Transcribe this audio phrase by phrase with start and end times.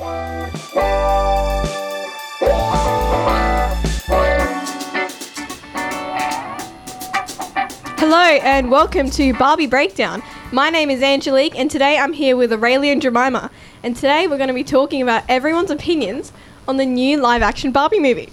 [0.00, 0.06] Hello
[8.16, 10.22] and welcome to Barbie Breakdown.
[10.52, 13.50] My name is Angelique and today I'm here with Aurelia and Jemima.
[13.82, 16.32] And today we're going to be talking about everyone's opinions
[16.66, 18.30] on the new live action Barbie movie.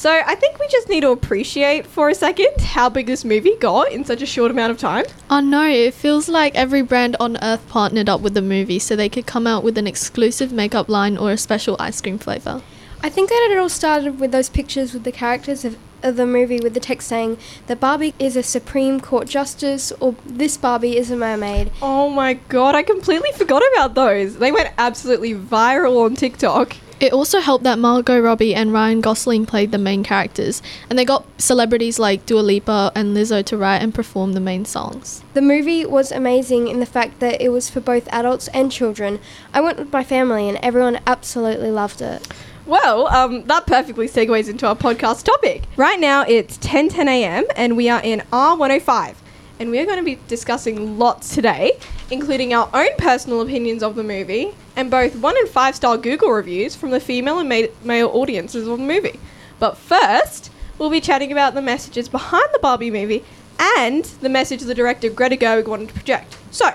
[0.00, 3.54] So I think we just need to appreciate for a second how big this movie
[3.56, 5.04] got in such a short amount of time.
[5.28, 8.96] Oh no, it feels like every brand on earth partnered up with the movie so
[8.96, 12.62] they could come out with an exclusive makeup line or a special ice cream flavour.
[13.02, 16.24] I think that it all started with those pictures with the characters of, of the
[16.24, 17.36] movie with the text saying
[17.66, 21.70] that Barbie is a Supreme Court Justice or this Barbie is a mermaid.
[21.82, 24.38] Oh my god, I completely forgot about those.
[24.38, 26.74] They went absolutely viral on TikTok.
[27.00, 30.60] It also helped that Margot Robbie and Ryan Gosling played the main characters,
[30.90, 34.66] and they got celebrities like Dua Lipa and Lizzo to write and perform the main
[34.66, 35.24] songs.
[35.32, 39.18] The movie was amazing in the fact that it was for both adults and children.
[39.54, 42.28] I went with my family and everyone absolutely loved it.
[42.66, 45.62] Well, um, that perfectly segues into our podcast topic.
[45.78, 47.46] Right now it's 10 10 a.m.
[47.56, 49.14] and we are in R105.
[49.58, 51.78] And we are going to be discussing lots today,
[52.10, 56.30] including our own personal opinions of the movie and both one and five star Google
[56.30, 59.18] reviews from the female and ma- male audiences of the movie.
[59.58, 63.24] But first, we'll be chatting about the messages behind the Barbie movie
[63.60, 66.36] and the message the director Greta Gerwig wanted to project.
[66.50, 66.70] So,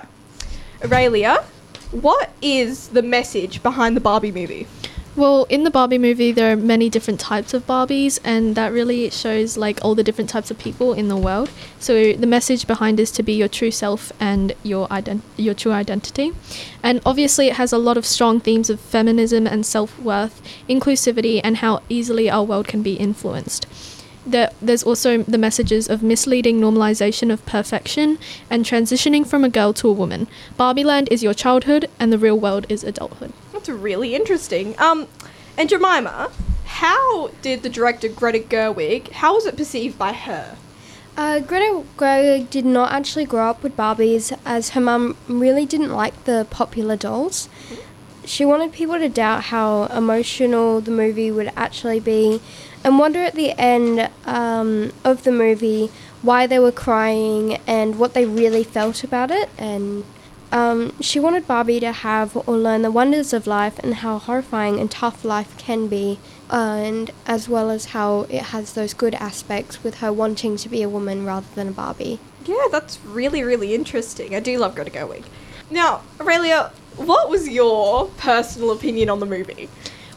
[0.84, 1.44] Aurelia,
[1.90, 4.66] what is the message behind the Barbie movie?
[5.16, 9.08] Well, in the Barbie movie, there are many different types of Barbies, and that really
[9.08, 11.48] shows like all the different types of people in the world.
[11.80, 15.72] So the message behind is to be your true self and your ident- your true
[15.72, 16.32] identity.
[16.82, 21.40] And obviously, it has a lot of strong themes of feminism and self worth, inclusivity,
[21.42, 23.66] and how easily our world can be influenced.
[24.26, 28.18] There, there's also the messages of misleading normalization of perfection
[28.50, 30.26] and transitioning from a girl to a woman.
[30.58, 33.32] Barbie Barbieland is your childhood, and the real world is adulthood.
[33.66, 34.78] That's really interesting.
[34.78, 35.08] Um,
[35.56, 36.30] and Jemima,
[36.66, 40.56] how did the director Greta Gerwig, how was it perceived by her?
[41.16, 45.92] Uh, Greta Gerwig did not actually grow up with Barbies as her mum really didn't
[45.92, 47.48] like the popular dolls.
[48.24, 52.40] She wanted people to doubt how emotional the movie would actually be
[52.84, 55.90] and wonder at the end um, of the movie
[56.22, 59.48] why they were crying and what they really felt about it.
[59.58, 60.04] And
[60.52, 64.78] um, she wanted Barbie to have or learn the wonders of life and how horrifying
[64.78, 66.18] and tough life can be,
[66.50, 70.68] uh, and as well as how it has those good aspects with her wanting to
[70.68, 72.20] be a woman rather than a Barbie.
[72.44, 74.34] Yeah, that's really, really interesting.
[74.34, 75.24] I do love Greta Gerwig.
[75.70, 79.68] Now, Aurelia, what was your personal opinion on the movie?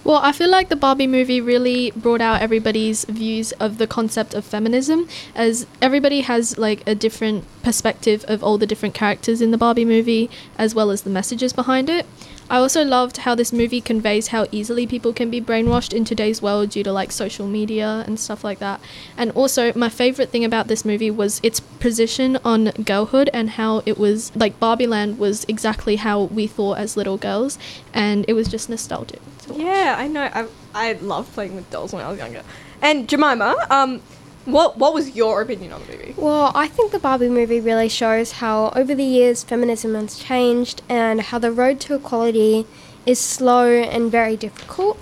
[0.10, 4.34] Well, I feel like the Barbie movie really brought out everybody's views of the concept
[4.34, 9.52] of feminism, as everybody has like a different perspective of all the different characters in
[9.52, 10.28] the Barbie movie,
[10.58, 12.08] as well as the messages behind it.
[12.50, 16.42] I also loved how this movie conveys how easily people can be brainwashed in today's
[16.42, 18.82] world due to like social media and stuff like that.
[19.16, 23.84] And also, my favorite thing about this movie was its position on girlhood and how
[23.86, 27.60] it was like Barbieland was exactly how we thought as little girls,
[27.94, 29.22] and it was just nostalgic.
[29.54, 29.62] To.
[29.62, 30.30] Yeah, I know.
[30.34, 32.44] I, I loved playing with dolls when I was younger.
[32.82, 34.02] And Jemima, um,
[34.46, 36.14] what what was your opinion on the movie?
[36.18, 40.82] Well, I think the Barbie movie really shows how over the years feminism has changed
[40.90, 42.66] and how the road to equality
[43.06, 44.98] is slow and very difficult.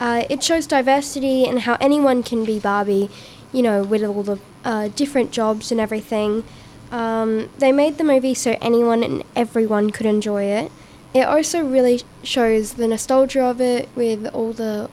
[0.00, 3.10] Uh, it shows diversity and how anyone can be Barbie,
[3.52, 6.42] you know, with all the uh, different jobs and everything.
[6.90, 10.72] Um, they made the movie so anyone and everyone could enjoy it.
[11.12, 14.88] It also really shows the nostalgia of it with all the,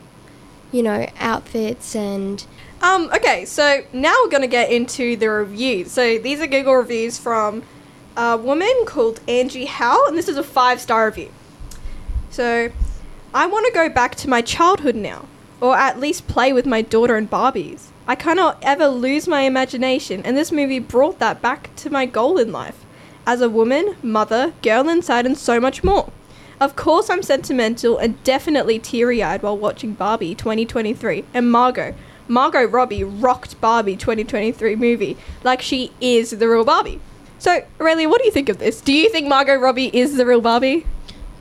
[0.72, 2.46] you know, outfits and
[2.82, 5.92] Um, okay, so now we're going to get into the reviews.
[5.92, 7.64] So these are Google reviews from
[8.16, 11.30] a woman called Angie Howe, and this is a five star review.
[12.30, 12.70] So,
[13.34, 15.26] I want to go back to my childhood now,
[15.62, 17.88] or at least play with my daughter and Barbies.
[18.08, 22.38] I cannot ever lose my imagination, and this movie brought that back to my goal
[22.38, 22.86] in life
[23.28, 26.10] as a woman, mother, girl inside, and so much more.
[26.60, 31.94] Of course, I'm sentimental and definitely teary eyed while watching Barbie 2023 and Margot.
[32.28, 37.00] Margot Robbie rocked Barbie 2023 movie like she is the real Barbie.
[37.38, 38.82] So, Aurelia, what do you think of this?
[38.82, 40.88] Do you think Margot Robbie is the real Barbie?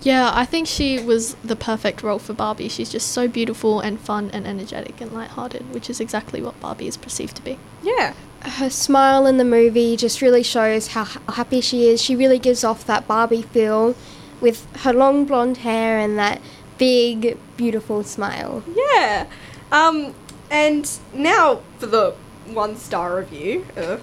[0.02, 2.69] Yeah, I think she was the perfect role for Barbie.
[2.69, 6.87] She's just so beautiful and fun and energetic and lighthearted, which is exactly what Barbie
[6.87, 7.58] is perceived to be.
[7.82, 8.14] Yeah.
[8.43, 12.00] her smile in the movie just really shows how happy she is.
[12.00, 13.96] She really gives off that Barbie feel
[14.40, 16.40] with her long blonde hair and that
[16.78, 18.62] big, beautiful smile.
[18.75, 19.26] Yeah.
[19.72, 20.14] Um,
[20.50, 22.14] and now for the
[22.46, 23.66] one star review.
[23.76, 23.96] Uh,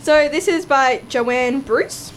[0.00, 2.12] so this is by Joanne Bruce.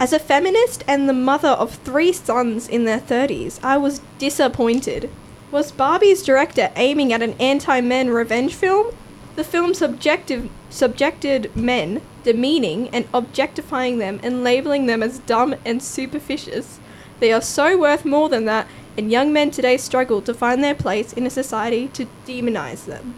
[0.00, 5.10] As a feminist and the mother of three sons in their 30s, I was disappointed.
[5.50, 8.94] Was Barbie's director aiming at an anti men revenge film?
[9.34, 15.82] The film subjective, subjected men, demeaning and objectifying them and labeling them as dumb and
[15.82, 16.78] superficious.
[17.18, 20.76] They are so worth more than that, and young men today struggle to find their
[20.76, 23.14] place in a society to demonize them.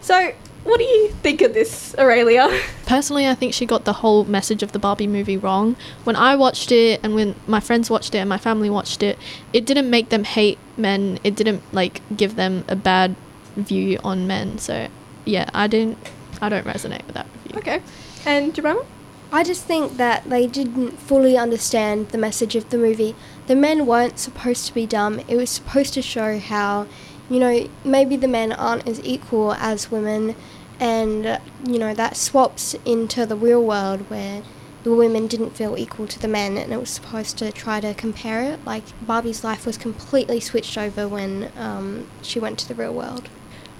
[0.00, 0.32] So,
[0.66, 2.48] what do you think of this, Aurelia?
[2.86, 5.76] Personally, I think she got the whole message of the Barbie movie wrong.
[6.04, 9.18] When I watched it and when my friends watched it and my family watched it,
[9.52, 11.18] it didn't make them hate men.
[11.24, 13.16] It didn't like give them a bad
[13.56, 14.58] view on men.
[14.58, 14.88] So,
[15.24, 15.98] yeah, I didn't
[16.40, 17.58] I don't resonate with that review.
[17.58, 17.82] Okay.
[18.24, 18.84] And Jemima?
[19.32, 23.14] I just think that they didn't fully understand the message of the movie.
[23.46, 25.20] The men weren't supposed to be dumb.
[25.26, 26.86] It was supposed to show how,
[27.28, 30.36] you know, maybe the men aren't as equal as women,
[30.80, 34.42] and, uh, you know, that swaps into the real world where
[34.84, 37.92] the women didn't feel equal to the men, and it was supposed to try to
[37.94, 38.64] compare it.
[38.64, 43.28] Like, Barbie's life was completely switched over when um, she went to the real world.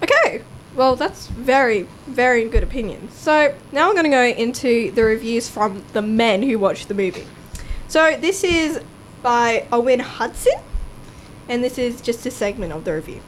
[0.03, 0.43] Okay.
[0.75, 3.11] Well, that's very, very good opinion.
[3.11, 6.95] So now I'm going to go into the reviews from the men who watched the
[6.95, 7.27] movie.
[7.89, 8.81] So this is
[9.23, 10.61] by Owen Hudson,
[11.49, 13.21] and this is just a segment of the review.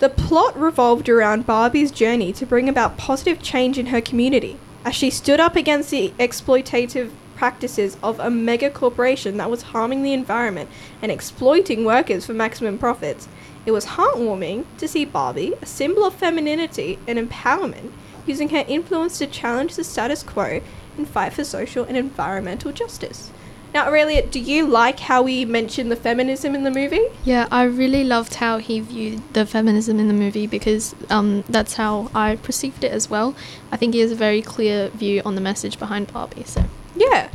[0.00, 4.94] The plot revolved around Barbie's journey to bring about positive change in her community as
[4.94, 10.14] she stood up against the exploitative practices of a mega corporation that was harming the
[10.14, 10.70] environment
[11.02, 13.28] and exploiting workers for maximum profits.
[13.66, 17.92] It was heartwarming to see Barbie, a symbol of femininity and empowerment,
[18.24, 20.62] using her influence to challenge the status quo
[20.96, 23.30] and fight for social and environmental justice.
[23.72, 27.06] Now, Aurelia, do you like how he mentioned the feminism in the movie?
[27.24, 31.74] Yeah, I really loved how he viewed the feminism in the movie because um, that's
[31.74, 33.36] how I perceived it as well.
[33.70, 36.44] I think he has a very clear view on the message behind Barbie.
[36.44, 36.64] So
[36.96, 37.28] Yeah.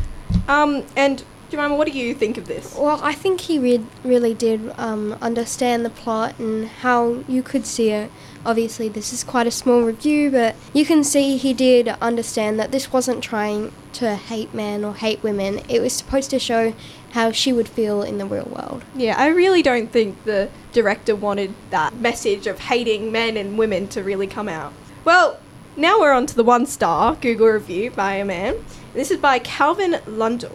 [0.48, 1.24] Um, and
[1.56, 2.75] Jemima, what do you think of this?
[2.75, 7.66] Well, I think he re- really did um, understand the plot and how you could
[7.66, 8.12] see it.
[8.46, 12.74] Obviously, this is quite a small review, but you can see he did understand that
[12.74, 15.62] this wasn't trying to hate men or hate women.
[15.69, 16.74] It was supposed to show
[17.12, 18.84] how she would feel in the real world.
[18.94, 23.88] Yeah, I really don't think the director wanted that message of hating men and women
[23.90, 24.74] to really come out.
[25.06, 25.40] Well,
[25.78, 28.66] now we're on to the one star Google review by a man.
[28.94, 30.52] This is by Calvin Lundell.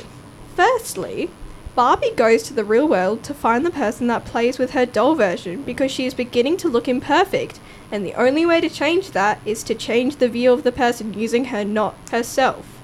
[0.61, 1.31] Firstly,
[1.75, 5.15] Barbie goes to the real world to find the person that plays with her doll
[5.15, 7.59] version because she is beginning to look imperfect,
[7.91, 11.15] and the only way to change that is to change the view of the person
[11.15, 12.79] using her, not herself.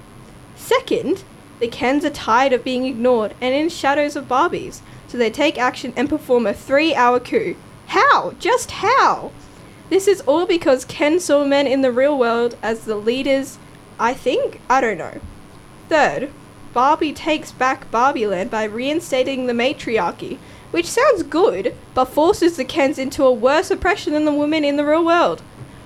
[0.54, 1.22] Second,
[1.60, 5.58] the Kens are tired of being ignored and in shadows of Barbies, so they take
[5.58, 7.56] action and perform a three hour coup.
[7.88, 8.32] How?
[8.38, 9.32] Just how?
[9.90, 13.58] This is all because Ken saw men in the real world as the leaders,
[14.00, 14.62] I think?
[14.70, 15.20] I don't know.
[15.90, 16.30] Third,
[16.76, 20.38] Barbie takes back Barbieland by reinstating the matriarchy,
[20.72, 24.76] which sounds good, but forces the Kens into a worse oppression than the women in
[24.76, 25.40] the real world.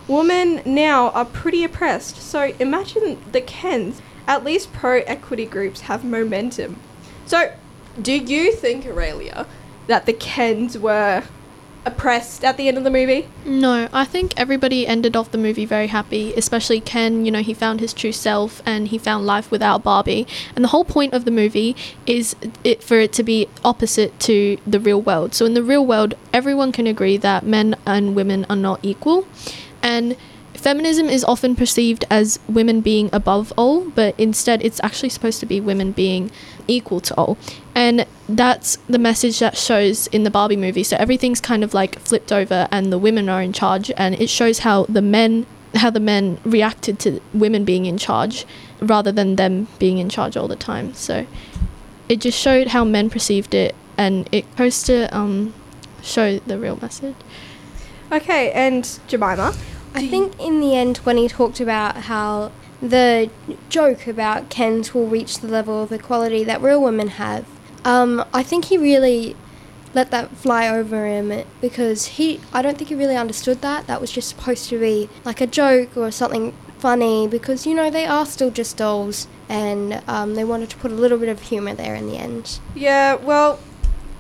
[0.08, 4.02] Women now are pretty oppressed, so imagine the Kens.
[4.26, 6.80] At least pro equity groups have momentum.
[7.24, 7.52] So,
[8.02, 9.46] do you think, Aurelia,
[9.86, 11.22] that the Kens were
[11.84, 13.28] oppressed at the end of the movie?
[13.44, 17.24] No, I think everybody ended off the movie very happy, especially Ken.
[17.24, 20.26] You know, he found his true self and he found life without Barbie.
[20.54, 24.58] And the whole point of the movie is it for it to be opposite to
[24.66, 25.34] the real world.
[25.34, 29.26] So in the real world, everyone can agree that men and women are not equal.
[29.82, 30.16] And
[30.60, 35.46] feminism is often perceived as women being above all, but instead it's actually supposed to
[35.46, 36.30] be women being
[36.68, 37.36] equal to all.
[37.74, 40.84] And that's the message that shows in the Barbie movie.
[40.84, 44.30] So everything's kind of like flipped over and the women are in charge and it
[44.30, 48.44] shows how the men how the men reacted to women being in charge
[48.80, 50.92] rather than them being in charge all the time.
[50.94, 51.26] So
[52.08, 55.54] it just showed how men perceived it and it goes to um,
[56.02, 57.14] show the real message.
[58.10, 59.54] Okay, and Jemima?
[59.94, 63.30] I think in the end, when he talked about how the
[63.68, 67.46] joke about Kens will reach the level of equality that real women have,
[67.84, 69.36] um, I think he really
[69.92, 73.86] let that fly over him because he, I don't think he really understood that.
[73.86, 77.90] That was just supposed to be like a joke or something funny because, you know,
[77.90, 81.42] they are still just dolls and um, they wanted to put a little bit of
[81.42, 82.60] humour there in the end.
[82.74, 83.58] Yeah, well,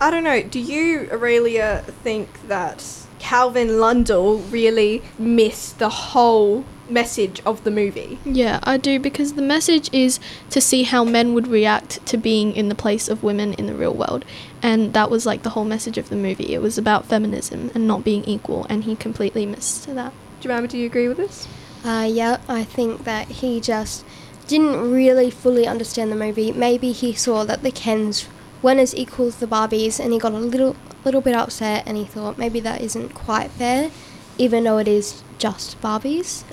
[0.00, 0.42] I don't know.
[0.42, 8.18] Do you, Aurelia, think that Calvin Lundell really missed the whole message of the movie?
[8.24, 10.18] Yeah, I do because the message is
[10.50, 13.74] to see how men would react to being in the place of women in the
[13.74, 14.24] real world.
[14.62, 16.52] And that was like the whole message of the movie.
[16.54, 20.12] It was about feminism and not being equal, and he completely missed that.
[20.40, 21.46] Jemima, do you agree with this?
[21.84, 24.04] Uh, yeah, I think that he just
[24.48, 26.50] didn't really fully understand the movie.
[26.52, 28.26] Maybe he saw that the Kens
[28.62, 31.96] weren't as equal as the Barbies and he got a little little bit upset and
[31.96, 33.90] he thought maybe that isn't quite fair,
[34.38, 36.44] even though it is just Barbies.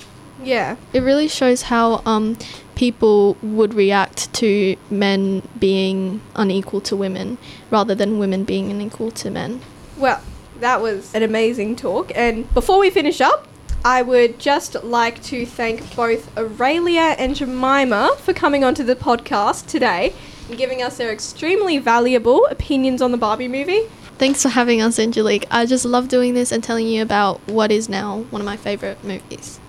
[0.42, 0.76] Yeah.
[0.92, 2.38] It really shows how um,
[2.74, 7.38] people would react to men being unequal to women
[7.70, 9.60] rather than women being unequal to men.
[9.96, 10.22] Well,
[10.60, 12.12] that was an amazing talk.
[12.14, 13.48] And before we finish up,
[13.84, 19.66] I would just like to thank both Aurelia and Jemima for coming onto the podcast
[19.66, 20.14] today
[20.48, 23.82] and giving us their extremely valuable opinions on the Barbie movie.
[24.18, 25.46] Thanks for having us, Angelique.
[25.48, 28.56] I just love doing this and telling you about what is now one of my
[28.56, 29.60] favourite movies.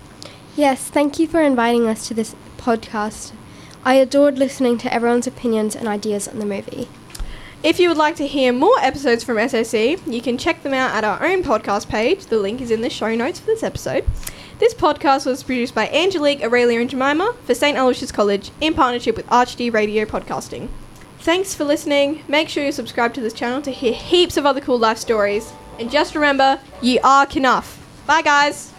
[0.56, 3.30] Yes, thank you for inviting us to this podcast.
[3.84, 6.88] I adored listening to everyone's opinions and ideas on the movie.
[7.62, 10.96] If you would like to hear more episodes from SOC, you can check them out
[10.96, 12.26] at our own podcast page.
[12.26, 14.04] The link is in the show notes for this episode.
[14.58, 17.78] This podcast was produced by Angelique, Aurelia, and Jemima for St.
[17.78, 20.70] Aloysius College in partnership with ArchD Radio Podcasting.
[21.20, 22.22] Thanks for listening.
[22.28, 25.52] Make sure you subscribe to this channel to hear heaps of other cool life stories.
[25.78, 27.78] And just remember, you are enough.
[28.06, 28.72] Bye, guys.